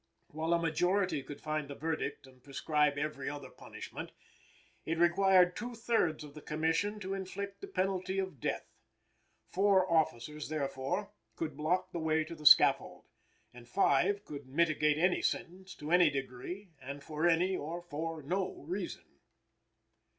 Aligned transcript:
While 0.29 0.51
a 0.55 0.59
majority 0.59 1.21
could 1.21 1.39
find 1.41 1.67
the 1.67 1.75
verdict 1.75 2.25
and 2.25 2.43
prescribe 2.43 2.97
every 2.97 3.29
other 3.29 3.51
punishment, 3.51 4.11
it 4.83 4.97
required 4.97 5.55
two 5.55 5.75
thirds 5.75 6.23
of 6.23 6.33
the 6.33 6.41
Commission 6.41 6.99
to 7.01 7.13
inflict 7.13 7.61
the 7.61 7.67
penalty 7.67 8.17
of 8.17 8.39
death. 8.39 8.65
Four 9.45 9.87
officers, 9.91 10.49
therefore, 10.49 11.11
could 11.35 11.55
block 11.55 11.91
the 11.91 11.99
way 11.99 12.23
to 12.23 12.33
the 12.33 12.47
scaffold, 12.47 13.05
and 13.53 13.69
five 13.69 14.25
could 14.25 14.47
mitigate 14.49 14.97
any 14.97 15.21
sentence, 15.21 15.75
to 15.75 15.91
any 15.91 16.09
degree, 16.09 16.71
and 16.81 17.03
for 17.03 17.27
any, 17.29 17.55
or 17.55 17.83
for 17.83 18.23
no 18.23 18.63
reason. 18.63 19.05